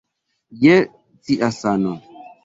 [0.61, 0.73] Je
[1.27, 1.93] cia sano!